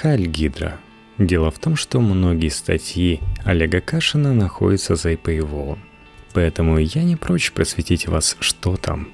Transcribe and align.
Хальгидра. 0.00 0.78
Дело 1.16 1.50
в 1.50 1.58
том, 1.58 1.74
что 1.74 2.00
многие 2.00 2.50
статьи 2.50 3.20
Олега 3.44 3.80
Кашина 3.80 4.34
находятся 4.34 4.94
за 4.94 5.12
paywall, 5.12 5.78
поэтому 6.34 6.76
я 6.78 7.02
не 7.02 7.16
прочь 7.16 7.50
просветить 7.52 8.06
вас, 8.06 8.36
что 8.40 8.76
там. 8.76 9.08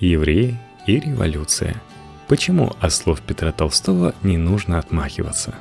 Евреи 0.00 0.58
и 0.88 0.98
революция. 0.98 1.80
Почему 2.26 2.72
от 2.80 2.92
слов 2.92 3.20
Петра 3.20 3.52
Толстого 3.52 4.12
не 4.24 4.36
нужно 4.36 4.80
отмахиваться? 4.80 5.54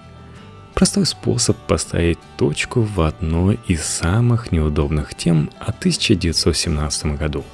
Простой 0.73 1.05
способ 1.05 1.55
поставить 1.57 2.17
точку 2.37 2.81
в 2.81 3.01
одной 3.01 3.59
из 3.67 3.85
самых 3.85 4.51
неудобных 4.51 5.13
тем 5.13 5.51
о 5.59 5.69
1917 5.69 7.17
году. 7.17 7.45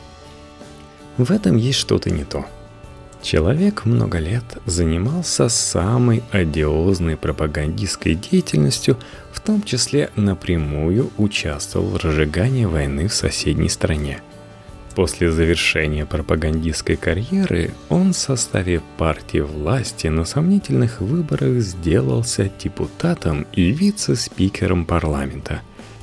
В 1.18 1.32
этом 1.32 1.58
есть 1.58 1.80
что-то 1.80 2.10
не 2.10 2.24
то– 2.24 2.46
Человек 3.22 3.86
много 3.86 4.18
лет 4.18 4.44
занимался 4.66 5.48
самой 5.48 6.24
одиозной 6.32 7.18
пропагандистской 7.18 8.16
деятельностью, 8.16 8.98
в 9.32 9.40
том 9.40 9.62
числе 9.62 10.10
напрямую 10.16 11.12
участвовал 11.18 11.90
в 11.90 11.98
разжигании 11.98 12.66
войны 12.66 13.08
в 13.08 13.14
соседней 13.14 13.70
стране. 13.70 14.22
После 14.96 15.32
завершения 15.32 16.06
пропагандистской 16.06 16.96
карьеры 16.96 17.72
он 17.90 18.12
в 18.12 18.18
составе 18.18 18.82
партии 18.98 19.40
власти 19.40 20.08
на 20.08 20.26
сомнительных 20.26 21.00
выборах 21.00 21.62
сделался 21.62 22.52
депутатом 22.62 23.46
и 23.54 23.72
вице-спикером 23.72 24.86
парламента, 24.86 25.62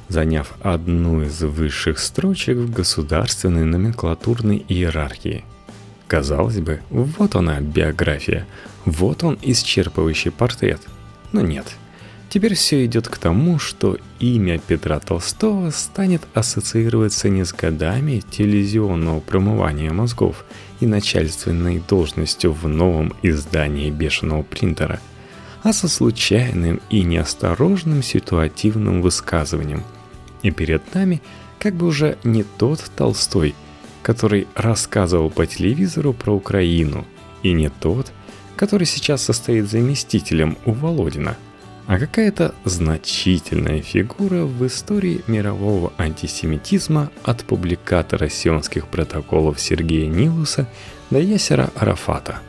заняв 0.08 0.54
одну 0.62 1.22
из 1.22 1.42
высших 1.42 1.98
строчек 1.98 2.56
в 2.56 2.72
государственной 2.72 3.64
номенклатурной 3.64 4.64
иерархии– 4.68 5.44
Казалось 6.08 6.58
бы, 6.58 6.80
вот 6.88 7.36
она 7.36 7.60
биография, 7.60 8.46
вот 8.86 9.22
он 9.24 9.38
исчерпывающий 9.42 10.30
портрет. 10.30 10.80
Но 11.32 11.42
нет. 11.42 11.66
Теперь 12.30 12.54
все 12.54 12.86
идет 12.86 13.08
к 13.08 13.18
тому, 13.18 13.58
что 13.58 13.98
имя 14.18 14.58
Петра 14.58 15.00
Толстого 15.00 15.70
станет 15.70 16.22
ассоциироваться 16.32 17.28
не 17.28 17.44
с 17.44 17.52
годами 17.52 18.22
телевизионного 18.30 19.20
промывания 19.20 19.92
мозгов 19.92 20.46
и 20.80 20.86
начальственной 20.86 21.82
должностью 21.86 22.52
в 22.52 22.66
новом 22.66 23.12
издании 23.22 23.90
бешеного 23.90 24.42
принтера, 24.42 25.00
а 25.62 25.74
со 25.74 25.88
случайным 25.88 26.80
и 26.88 27.02
неосторожным 27.02 28.02
ситуативным 28.02 29.02
высказыванием. 29.02 29.84
И 30.42 30.50
перед 30.50 30.94
нами 30.94 31.20
как 31.58 31.74
бы 31.74 31.86
уже 31.86 32.16
не 32.24 32.44
тот 32.44 32.82
Толстой– 32.96 33.54
который 34.02 34.46
рассказывал 34.54 35.30
по 35.30 35.46
телевизору 35.46 36.12
про 36.12 36.32
Украину, 36.34 37.06
и 37.42 37.52
не 37.52 37.68
тот, 37.68 38.12
который 38.56 38.86
сейчас 38.86 39.22
состоит 39.22 39.70
заместителем 39.70 40.58
у 40.64 40.72
Володина, 40.72 41.36
а 41.86 41.98
какая-то 41.98 42.54
значительная 42.64 43.80
фигура 43.80 44.44
в 44.44 44.66
истории 44.66 45.22
мирового 45.26 45.92
антисемитизма 45.96 47.10
от 47.22 47.44
публикатора 47.44 48.28
сионских 48.28 48.88
протоколов 48.88 49.60
Сергея 49.60 50.06
Нилуса 50.06 50.68
до 51.10 51.18
Ясера 51.18 51.70
Арафата. 51.74 52.40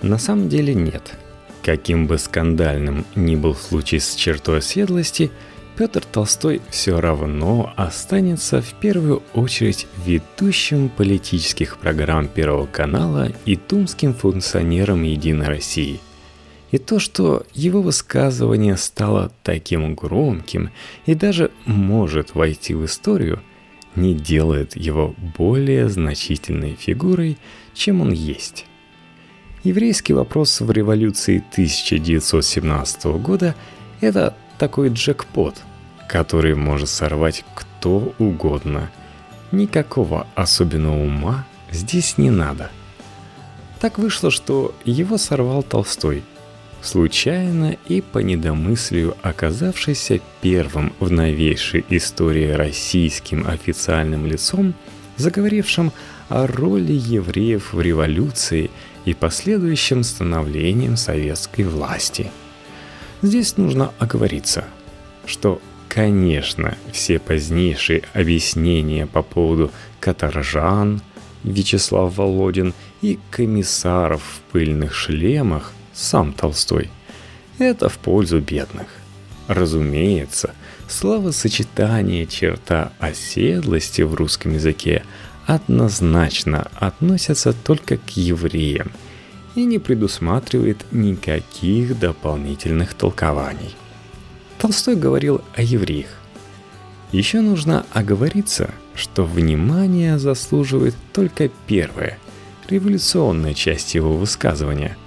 На 0.00 0.18
самом 0.18 0.48
деле 0.48 0.74
нет. 0.74 1.18
Каким 1.62 2.06
бы 2.06 2.16
скандальным 2.16 3.04
ни 3.14 3.36
был 3.36 3.54
случай 3.54 3.98
с 3.98 4.14
чертой 4.14 4.58
оседлости– 4.58 5.30
Петр 5.80 6.04
Толстой 6.04 6.60
все 6.68 7.00
равно 7.00 7.72
останется 7.74 8.60
в 8.60 8.74
первую 8.74 9.22
очередь 9.32 9.86
ведущим 10.04 10.90
политических 10.90 11.78
программ 11.78 12.28
Первого 12.28 12.66
канала 12.66 13.32
и 13.46 13.56
тумским 13.56 14.12
функционером 14.12 15.04
Единой 15.04 15.46
России. 15.46 15.98
И 16.70 16.76
то, 16.76 16.98
что 16.98 17.46
его 17.54 17.80
высказывание 17.80 18.76
стало 18.76 19.32
таким 19.42 19.94
громким 19.94 20.68
и 21.06 21.14
даже 21.14 21.50
может 21.64 22.34
войти 22.34 22.74
в 22.74 22.84
историю, 22.84 23.40
не 23.96 24.14
делает 24.14 24.76
его 24.76 25.14
более 25.38 25.88
значительной 25.88 26.74
фигурой, 26.74 27.38
чем 27.72 28.02
он 28.02 28.12
есть. 28.12 28.66
Еврейский 29.64 30.12
вопрос 30.12 30.60
в 30.60 30.70
революции 30.70 31.42
1917 31.52 33.04
года– 33.22 33.54
это 34.02 34.36
такой 34.58 34.90
джекпот– 34.90 35.54
который 36.10 36.56
может 36.56 36.88
сорвать 36.88 37.44
кто 37.54 38.12
угодно. 38.18 38.90
Никакого 39.52 40.26
особенного 40.34 41.04
ума 41.04 41.46
здесь 41.70 42.18
не 42.18 42.30
надо. 42.30 42.68
Так 43.78 43.96
вышло, 43.96 44.32
что 44.32 44.74
его 44.84 45.18
сорвал 45.18 45.62
Толстой, 45.62 46.24
случайно 46.82 47.76
и 47.86 48.00
по 48.00 48.18
недомыслию 48.18 49.16
оказавшийся 49.22 50.18
первым 50.40 50.92
в 50.98 51.12
новейшей 51.12 51.84
истории 51.90 52.50
российским 52.50 53.46
официальным 53.46 54.26
лицом, 54.26 54.74
заговорившим 55.16 55.92
о 56.28 56.48
роли 56.48 56.92
евреев 56.92 57.72
в 57.72 57.80
революции 57.80 58.72
и 59.04 59.14
последующем 59.14 60.02
становлении 60.02 60.92
советской 60.96 61.62
власти. 61.62 62.32
Здесь 63.22 63.56
нужно 63.56 63.92
оговориться, 64.00 64.64
что 65.24 65.60
Конечно, 65.90 66.78
все 66.92 67.18
позднейшие 67.18 68.04
объяснения 68.14 69.08
по 69.08 69.22
поводу 69.22 69.72
каторжан, 69.98 71.02
Вячеслав 71.42 72.16
Володин 72.16 72.74
и 73.02 73.18
комиссаров 73.32 74.22
в 74.22 74.52
пыльных 74.52 74.94
шлемах, 74.94 75.72
сам 75.92 76.32
Толстой, 76.32 76.90
это 77.58 77.88
в 77.88 77.98
пользу 77.98 78.40
бедных. 78.40 78.86
Разумеется, 79.48 80.54
словосочетание 80.86 82.24
черта 82.24 82.92
оседлости 83.00 84.02
в 84.02 84.14
русском 84.14 84.54
языке 84.54 85.02
однозначно 85.44 86.70
относятся 86.76 87.52
только 87.52 87.96
к 87.96 88.10
евреям 88.10 88.92
и 89.56 89.64
не 89.64 89.80
предусматривает 89.80 90.84
никаких 90.92 91.98
дополнительных 91.98 92.94
толкований. 92.94 93.74
Толстой 94.60 94.94
говорил 94.94 95.40
о 95.54 95.62
евреях. 95.62 96.10
Еще 97.12 97.40
нужно 97.40 97.86
оговориться, 97.92 98.70
что 98.94 99.24
внимание 99.24 100.18
заслуживает 100.18 100.94
только 101.14 101.48
первая, 101.66 102.18
революционная 102.68 103.54
часть 103.54 103.94
его 103.94 104.12
высказывания. 104.12 104.98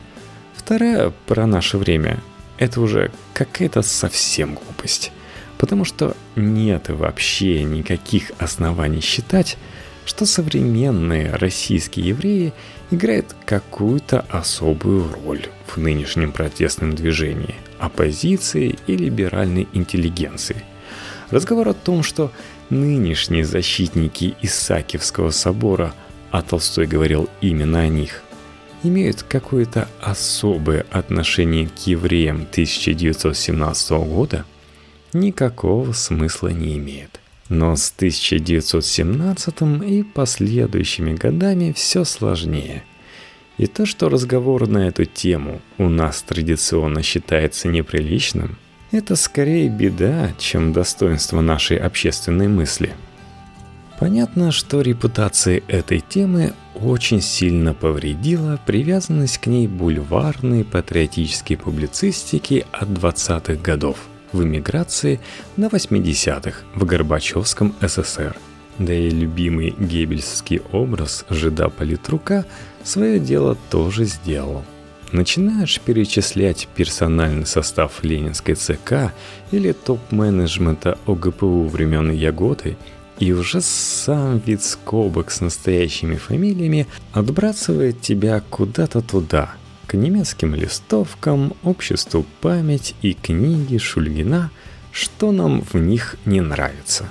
Вторая 0.56 1.14
про 1.28 1.46
наше 1.46 1.78
время– 1.78 2.20
это 2.58 2.82
уже 2.82 3.12
какая-то 3.36 3.84
совсем 3.84 4.56
глупость, 4.56 5.12
потому 5.60 5.86
что 5.86 6.18
нет 6.36 6.90
вообще 6.90 7.64
никаких 7.64 8.32
оснований 8.40 9.02
считать, 9.02 9.60
что 10.06 10.26
современные 10.26 11.36
российские 11.36 12.10
евреи 12.10 12.54
играют 12.92 13.36
какую-то 13.46 14.26
особую 14.30 15.08
роль 15.26 15.46
в 15.68 15.78
нынешнем 15.78 16.32
протестном 16.32 16.96
движении– 16.96 17.56
оппозиции 17.80 18.78
и 18.88 18.96
либеральной 18.96 19.68
интеллигенции. 19.74 20.64
Разговор 21.30 21.70
о 21.70 21.74
том, 21.74 22.04
что 22.04 22.32
нынешние 22.70 23.46
защитники 23.46 24.36
Исаакиевского 24.42 25.32
собора, 25.32 25.94
а 26.32 26.42
Толстой 26.42 26.86
говорил 26.86 27.30
именно 27.42 27.80
о 27.80 27.88
них, 27.88 28.22
имеют 28.84 29.24
какое-то 29.24 29.88
особое 30.02 30.86
отношение 30.92 31.68
к 31.68 31.88
евреям 31.88 32.48
1917 32.52 33.92
года, 33.92 34.46
никакого 35.14 35.94
смысла 35.94 36.50
не 36.50 36.78
имеет. 36.78 37.23
Но 37.50 37.76
с 37.76 37.92
1917 37.96 39.62
и 39.86 40.04
последующими 40.04 41.14
годами 41.14 41.74
все 41.76 42.04
сложнее– 42.04 42.84
и 43.58 43.68
то, 43.68 43.86
что 43.86 44.10
разговор 44.10 44.68
на 44.68 44.88
эту 44.88 45.06
тему 45.06 45.62
у 45.78 45.88
нас 45.88 46.22
традиционно 46.24 47.04
считается 47.04 47.68
неприличным, 47.68 48.58
это 48.92 49.16
скорее 49.16 49.70
беда, 49.70 50.32
чем 50.38 50.74
достоинство 50.74 51.42
нашей 51.42 51.78
общественной 51.78 52.48
мысли. 52.48 52.94
Понятно, 54.00 54.52
что 54.52 54.82
репутация 54.82 55.62
этой 55.68 56.00
темы 56.00 56.54
очень 56.76 57.22
сильно 57.22 57.74
повредила 57.74 58.60
привязанность 58.66 59.38
к 59.38 59.48
ней 59.48 59.68
бульварной 59.68 60.64
патриотической 60.64 61.56
публицистики 61.56 62.66
от 62.72 62.90
20-х 62.90 63.56
годов 63.56 63.98
в 64.34 64.44
эмиграции 64.44 65.20
на 65.56 65.68
80-х 65.68 66.60
в 66.76 66.86
Горбачевском 66.86 67.74
СССР. 67.82 68.36
Да 68.80 68.94
и 68.94 69.10
любимый 69.10 69.76
геббельский 69.78 70.62
образ 70.72 71.26
жида 71.30 71.70
политрука– 71.70 72.46
свое 72.84 73.20
дело 73.20 73.58
тоже 73.70 74.06
сделал. 74.06 74.64
Начинаешь 75.12 75.80
перечислять 75.80 76.68
персональный 76.76 77.46
состав 77.46 78.04
Ленинской 78.04 78.56
ЦК 78.56 79.14
или 79.52 79.72
топ-менеджмента 79.72 80.98
ОГПУ 81.06 81.68
времен 81.68 82.12
Ягоды, 82.12 82.78
и 83.20 83.32
уже 83.32 83.62
сам 83.62 84.40
вид 84.40 84.64
скобок 84.64 85.30
с 85.30 85.40
настоящими 85.40 86.16
фамилиями 86.16 86.88
отбрасывает 87.14 88.02
тебя 88.02 88.42
куда-то 88.50 89.02
туда, 89.02 89.54
немецким 89.98 90.56
листовкам, 90.56 91.54
обществу 91.64 92.26
память 92.42 92.96
и 93.02 93.14
книги 93.14 93.78
Шульгина, 93.78 94.52
что 94.92 95.32
нам 95.32 95.62
в 95.62 95.76
них 95.76 96.16
не 96.26 96.42
нравится. 96.42 97.10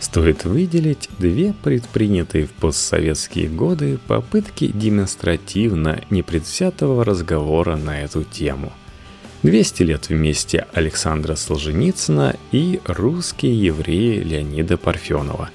Стоит 0.00 0.44
выделить 0.44 1.10
две 1.18 1.52
предпринятые 1.52 2.46
в 2.46 2.52
постсоветские 2.52 3.48
годы 3.48 3.98
попытки 4.08 4.66
демонстративно 4.66 6.02
непредвзятого 6.08 7.04
разговора 7.04 7.76
на 7.76 8.00
эту 8.00 8.24
тему. 8.24 8.72
200 9.42 9.82
лет 9.82 10.08
вместе 10.08 10.66
Александра 10.72 11.34
Солженицына 11.34 12.36
и 12.50 12.80
русские 12.84 13.58
евреи 13.58 14.20
Леонида 14.20 14.76
Парфенова. 14.76 15.50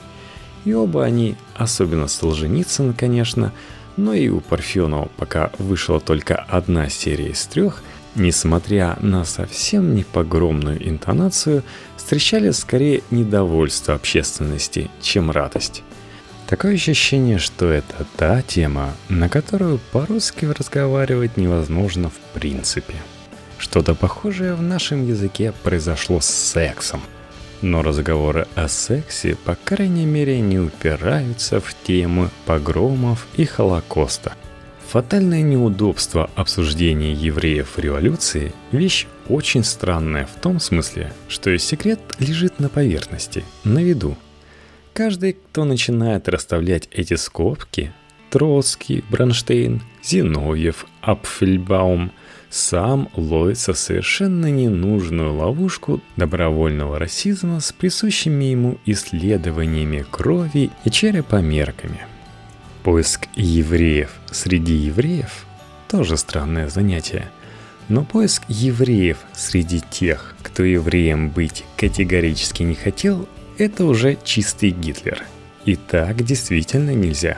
И 0.63 0.73
оба 0.73 1.03
они, 1.03 1.35
особенно 1.55 2.07
Солженицын, 2.07 2.93
конечно, 2.93 3.51
но 3.97 4.13
и 4.13 4.29
у 4.29 4.39
Парфенова 4.39 5.09
пока 5.17 5.51
вышла 5.57 5.99
только 5.99 6.35
одна 6.35 6.89
серия 6.89 7.29
из 7.29 7.45
трех, 7.45 7.83
несмотря 8.15 8.97
на 9.01 9.25
совсем 9.25 9.95
не 9.95 10.03
погромную 10.03 10.87
интонацию, 10.87 11.63
встречали 11.97 12.51
скорее 12.51 13.03
недовольство 13.11 13.93
общественности, 13.95 14.89
чем 15.01 15.31
радость. 15.31 15.83
Такое 16.47 16.75
ощущение, 16.75 17.39
что 17.39 17.71
это 17.71 18.05
та 18.17 18.41
тема, 18.41 18.93
на 19.09 19.29
которую 19.29 19.79
по-русски 19.91 20.45
разговаривать 20.45 21.37
невозможно 21.37 22.09
в 22.09 22.39
принципе. 22.39 22.93
Что-то 23.57 23.95
похожее 23.95 24.53
в 24.53 24.61
нашем 24.61 25.07
языке 25.07 25.53
произошло 25.63 26.19
с 26.19 26.27
сексом– 26.27 27.01
но 27.61 27.81
разговоры 27.81 28.47
о 28.55 28.67
сексе, 28.67 29.35
по 29.45 29.55
крайней 29.55 30.05
мере, 30.05 30.39
не 30.39 30.59
упираются 30.59 31.59
в 31.59 31.75
темы 31.83 32.29
погромов 32.45 33.27
и 33.35 33.45
Холокоста. 33.45 34.33
Фатальное 34.87 35.41
неудобство 35.41 36.29
обсуждения 36.35 37.11
евреев 37.13 37.77
революции– 37.77 38.53
вещь 38.71 39.07
очень 39.27 39.63
странная 39.63 40.25
в 40.25 40.39
том 40.39 40.59
смысле, 40.59 41.11
что 41.27 41.57
секрет 41.57 41.99
лежит 42.19 42.59
на 42.59 42.69
поверхности, 42.69 43.43
на 43.63 43.79
виду. 43.79 44.15
Каждый, 44.93 45.33
кто 45.33 45.65
начинает 45.65 46.29
расставлять 46.29 46.87
эти 46.91 47.15
скобки– 47.15 47.91
Троцкий, 48.29 49.03
Бронштейн, 49.09 49.81
Зиновьев, 50.03 50.85
Апфельбаум– 51.01 52.11
сам 52.55 53.09
ловится 53.17 53.73
в 53.73 53.77
совершенно 53.77 54.49
ненужную 54.49 55.33
ловушку 55.33 55.99
добровольного 56.15 56.97
расизма 56.97 57.59
с 57.59 57.73
присущими 57.73 58.45
ему 58.45 58.77
исследованиями 58.85 60.05
крови 60.09 60.71
и 60.85 60.89
черепомерками. 60.89 62.07
Поиск 62.83 63.27
евреев 63.35 64.11
среди 64.31 64.73
евреев– 64.73 65.45
тоже 65.89 66.15
странное 66.15 66.69
занятие. 66.69 67.27
Но 67.89 68.05
поиск 68.05 68.43
евреев 68.47 69.17
среди 69.33 69.81
тех, 69.91 70.33
кто 70.41 70.63
евреем 70.63 71.31
быть 71.31 71.65
категорически 71.75 72.63
не 72.63 72.75
хотел, 72.75 73.27
это 73.57 73.83
уже 73.83 74.17
чистый 74.23 74.69
Гитлер. 74.69 75.25
И 75.65 75.75
так 75.75 76.23
действительно 76.23 76.91
нельзя. 76.91 77.37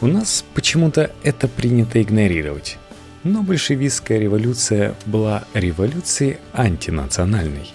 У 0.00 0.06
нас 0.06 0.42
почему-то 0.54 1.10
это 1.22 1.48
принято 1.48 2.00
игнорировать. 2.00 2.78
Но 3.24 3.42
большевистская 3.42 4.18
революция 4.18 4.96
была 5.06 5.44
революцией 5.54 6.38
антинациональной. 6.52 7.70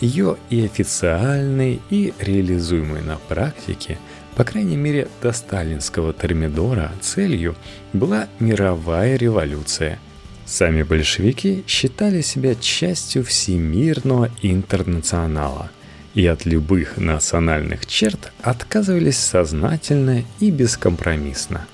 Ее 0.00 0.36
и 0.50 0.64
официальной, 0.64 1.80
и 1.90 2.12
реализуемой 2.18 3.02
на 3.02 3.16
практике, 3.16 3.98
по 4.34 4.44
крайней 4.44 4.76
мере 4.76 5.08
до 5.22 5.32
сталинского 5.32 6.12
термидора, 6.12 6.92
целью 7.00 7.56
была 7.92 8.28
мировая 8.38 9.16
революция. 9.16 9.98
Сами 10.44 10.82
большевики 10.82 11.64
считали 11.66 12.20
себя 12.20 12.54
частью 12.54 13.24
всемирного 13.24 14.30
интернационала 14.42 15.70
и 16.14 16.26
от 16.26 16.44
любых 16.44 16.96
национальных 16.96 17.86
черт 17.86 18.32
отказывались 18.42 19.18
сознательно 19.18 20.24
и 20.40 20.50
бескомпромиссно. 20.50 21.66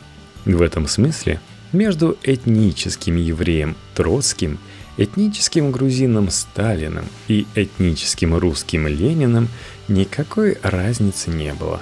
В 0.44 0.62
этом 0.62 0.86
смысле– 0.86 1.40
между 1.72 2.16
этническим 2.22 3.16
евреем 3.16 3.76
Троцким, 3.94 4.58
этническим 4.96 5.70
грузином 5.72 6.30
Сталиным 6.30 7.06
и 7.28 7.46
этническим 7.54 8.36
русским 8.36 8.86
Лениным 8.86 9.48
никакой 9.88 10.58
разницы 10.62 11.30
не 11.30 11.52
было. 11.54 11.80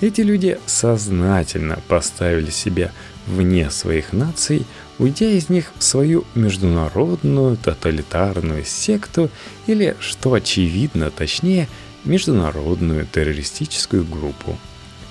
Эти 0.00 0.20
люди 0.20 0.58
сознательно 0.66 1.80
поставили 1.88 2.50
себя 2.50 2.92
вне 3.26 3.70
своих 3.70 4.12
наций, 4.12 4.64
уйдя 4.98 5.28
из 5.28 5.48
них 5.48 5.72
в 5.76 5.82
свою 5.82 6.24
международную 6.34 7.56
тоталитарную 7.56 8.64
секту 8.64 9.30
или, 9.66 9.96
что 10.00 10.34
очевидно 10.34 11.10
точнее, 11.10 11.68
международную 12.04 13.06
террористическую 13.06 14.04
группу. 14.04 14.56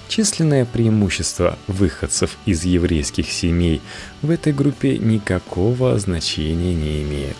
Численное 0.07 0.65
преимущество 0.65 1.57
выходцев 1.67 2.37
из 2.45 2.63
еврейских 2.63 3.31
семей 3.31 3.81
в 4.21 4.31
этой 4.31 4.53
группе 4.53 4.97
никакого 4.97 5.99
значения 5.99 6.73
не 6.73 7.03
имеет. 7.03 7.37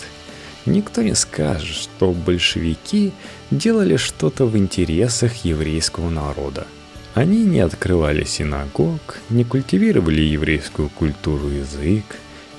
Никто 0.66 1.02
не 1.02 1.16
скажет, 1.16 1.75
что 1.75 2.12
большевики 2.12 3.14
делали 3.52 3.96
что-то 3.96 4.46
в 4.46 4.58
интересах 4.58 5.46
еврейского 5.46 6.10
народа. 6.10 6.68
Они 7.14 7.46
не 7.46 7.62
открывали 7.62 8.25
синагог, 8.25 9.18
не 9.30 9.46
культивировали 9.46 10.22
еврейскую 10.22 10.90
культуру 10.90 11.50
и 11.50 11.60
язык, 11.60 12.04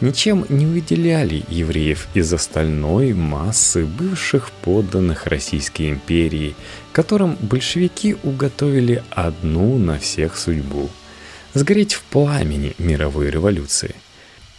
ничем 0.01 0.45
не 0.49 0.67
выделяли 0.67 1.45
евреев 1.49 2.09
из 2.15 2.33
остальной 2.33 3.13
массы 3.15 3.85
бывших 3.85 4.51
подданных 4.63 5.27
Российской 5.27 5.91
империи, 5.91 6.55
которым 6.93 7.37
большевики 7.41 8.17
уготовили 8.23 9.03
одну 9.11 9.79
на 9.79 9.99
всех 9.99 10.37
судьбу– 10.37 10.91
сгореть 11.55 11.95
в 11.95 12.03
пламени 12.05 12.75
мировой 12.79 13.31
революции. 13.31 13.95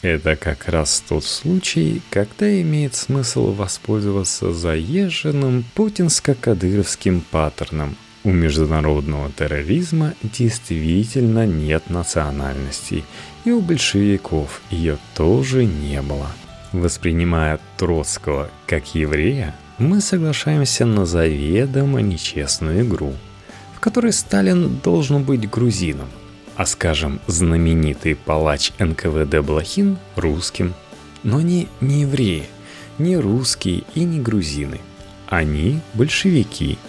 Это 0.01 0.36
как 0.36 0.68
раз 0.69 1.03
тот 1.07 1.25
случай, 1.25 2.01
когда 2.09 2.62
имеет 2.62 2.95
смысл 2.95 3.51
воспользоваться 3.51 4.53
заезженным 4.53 5.65
путинско-кадыровским 5.75 7.21
паттерном– 7.31 7.97
у 8.24 8.31
международного 8.31 9.31
терроризма 9.31 10.13
действительно 10.21 11.45
нет 11.45 11.89
национальностей, 11.89 13.06
и 13.45 13.51
у 13.51 13.62
большевиков 13.62 14.62
ее 14.69 14.98
тоже 15.16 15.66
не 15.66 16.01
было. 16.01 16.27
Воспринимая 16.74 17.60
Троцкого 17.77 18.50
как 18.68 18.94
еврея, 18.94 19.56
мы 19.77 20.01
соглашаемся 20.01 20.86
на 20.86 21.05
заведомо 21.05 22.01
нечестную 22.01 22.86
игру, 22.86 23.13
в 23.74 23.79
которой 23.79 24.12
Сталин 24.12 24.79
должен 24.84 25.24
быть 25.24 25.50
грузином, 25.50 26.10
а, 26.58 26.65
скажем, 26.65 27.22
знаменитый 27.27 28.15
палач 28.15 28.74
НКВД 28.77 29.39
Блохин– 29.39 29.98
русским. 30.15 30.74
Но 31.24 31.38
они 31.38 31.67
не 31.79 32.01
евреи, 32.01 32.44
не 32.98 33.17
русские 33.17 33.84
и 33.96 34.03
не 34.03 34.20
грузины. 34.20 34.79
Они– 35.27 35.79
большевики– 35.94 36.77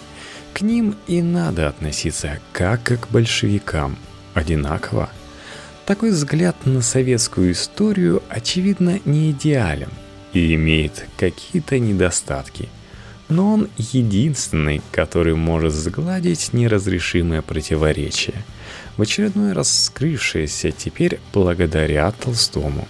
к 0.53 0.61
ним 0.61 0.95
и 1.07 1.21
надо 1.21 1.67
относиться 1.67 2.39
как 2.51 2.83
к 2.83 3.07
большевикам, 3.09 3.97
одинаково. 4.33 5.09
Такой 5.85 6.11
взгляд 6.11 6.55
на 6.65 6.81
советскую 6.81 7.51
историю, 7.51 8.23
очевидно, 8.29 8.99
не 9.05 9.31
идеален 9.31 9.89
и 10.33 10.53
имеет 10.55 11.05
какие-то 11.17 11.79
недостатки. 11.79 12.69
Но 13.29 13.53
он 13.53 13.69
единственный, 13.77 14.81
который 14.91 15.35
может 15.35 15.73
сгладить 15.73 16.53
неразрешимое 16.53 17.41
противоречие, 17.41 18.43
в 18.97 19.01
очередной 19.01 19.53
раз 19.53 19.85
скрывшееся 19.85 20.71
теперь 20.71 21.19
благодаря 21.33 22.11
Толстому. 22.11 22.87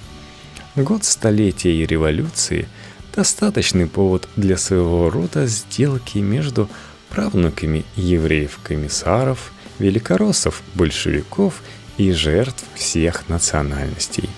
Год 0.76 1.04
столетия 1.04 1.74
и 1.74 1.86
революции– 1.86 2.68
достаточный 3.16 3.88
повод 3.88 4.28
для 4.36 4.58
своего 4.58 5.10
рода 5.10 5.46
сделки 5.46 6.20
между 6.20 6.70
правнуками 7.12 7.86
евреев-комиссаров, 7.96 9.52
великороссов, 9.80 10.64
большевиков 10.74 11.62
и 11.98 12.12
жертв 12.12 12.64
всех 12.74 13.30
национальностей. 13.30 14.30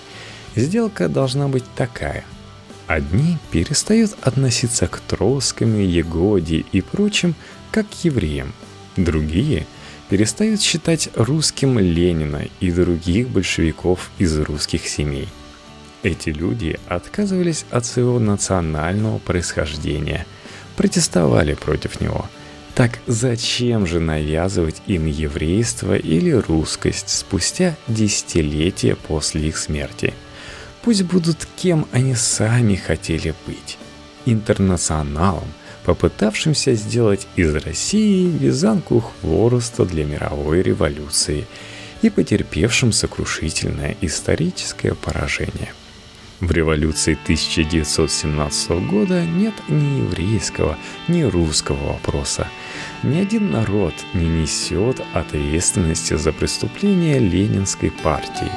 Сделка 0.56 1.08
должна 1.08 1.48
быть 1.48 1.64
такая. 1.76 2.24
Одни 2.86 3.38
перестают 3.50 4.14
относиться 4.22 4.88
к 4.88 5.00
Троцкому, 5.00 5.78
Егоде 5.78 6.64
и 6.72 6.80
прочим 6.82 7.34
как 7.70 7.88
к 7.88 8.04
евреям. 8.04 8.52
Другие 8.96 9.66
перестают 10.10 10.60
считать 10.60 11.08
русским 11.14 11.78
Ленина 11.78 12.42
и 12.60 12.70
других 12.70 13.28
большевиков 13.28 14.10
из 14.18 14.38
русских 14.38 14.86
семей. 14.86 15.28
Эти 16.02 16.28
люди 16.28 16.78
отказывались 16.86 17.64
от 17.70 17.86
своего 17.86 18.18
национального 18.18 19.18
происхождения, 19.18 20.26
протестовали 20.76 21.54
против 21.54 22.00
него– 22.00 22.28
так 22.74 22.98
зачем 23.06 23.86
же 23.86 24.00
навязывать 24.00 24.82
им 24.86 25.06
еврейство 25.06 25.96
или 25.96 26.30
русскость 26.30 27.08
спустя 27.08 27.76
десятилетия 27.86 28.96
после 28.96 29.48
их 29.48 29.56
смерти? 29.56 30.12
Пусть 30.82 31.02
будут 31.02 31.46
кем 31.56 31.86
они 31.92 32.14
сами 32.14 32.74
хотели 32.74 33.34
быть. 33.46 33.78
Интернационалом, 34.26 35.48
попытавшимся 35.84 36.74
сделать 36.74 37.28
из 37.36 37.54
России 37.54 38.26
вязанку 38.26 39.00
хвороста 39.00 39.84
для 39.84 40.04
мировой 40.04 40.62
революции 40.62 41.46
и 42.02 42.10
потерпевшим 42.10 42.92
сокрушительное 42.92 43.96
историческое 44.00 44.94
поражение– 44.94 45.72
в 46.46 46.52
революции 46.52 47.14
1917 47.22 48.70
года 48.86 49.24
нет 49.24 49.54
ни 49.68 50.00
еврейского, 50.00 50.76
ни 51.08 51.22
русского 51.22 51.92
вопроса. 51.92 52.48
Ни 53.02 53.18
один 53.18 53.50
народ 53.50 53.94
не 54.12 54.26
несет 54.26 55.00
ответственности 55.12 56.14
за 56.14 56.32
преступления 56.32 57.18
Ленинской 57.18 57.90
партии. 57.90 58.50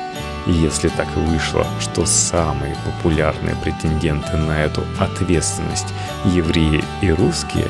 И 0.48 0.52
если 0.52 0.90
так 0.90 1.08
вышло, 1.16 1.68
что 1.80 2.06
самые 2.06 2.76
популярные 2.86 3.56
претенденты 3.64 4.38
на 4.38 4.64
эту 4.64 4.84
ответственность– 5.00 5.94
евреи 6.26 6.84
и 7.02 7.12
русские, 7.12 7.68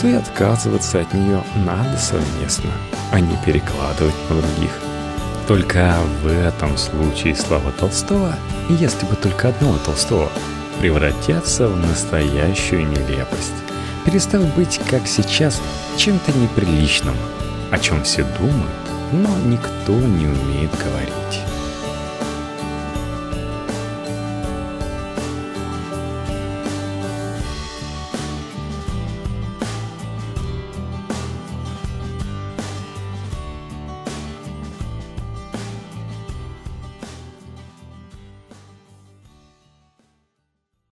то 0.00 0.08
и 0.08 0.12
отказываться 0.12 1.00
от 1.00 1.12
нее 1.14 1.42
надо 1.64 1.96
совместно, 1.98 2.70
а 3.12 3.20
не 3.20 3.36
перекладывать 3.44 4.14
на 4.30 4.40
других. 4.40 4.95
Только 5.46 5.94
в 6.24 6.26
этом 6.26 6.76
случае 6.76 7.36
слова 7.36 7.70
Толстого, 7.78 8.34
если 8.68 9.06
бы 9.06 9.14
только 9.14 9.48
одного 9.48 9.78
Толстого, 9.78 10.28
превратятся 10.80 11.68
в 11.68 11.76
настоящую 11.76 12.88
нелепость, 12.88 13.54
перестав 14.04 14.42
быть, 14.56 14.80
как 14.90 15.06
сейчас, 15.06 15.62
чем-то 15.96 16.32
неприличным, 16.32 17.14
о 17.70 17.78
чем 17.78 18.02
все 18.02 18.24
думают, 18.40 18.72
но 19.12 19.28
никто 19.46 19.92
не 19.92 20.26
умеет 20.26 20.70
говорить. 20.72 21.55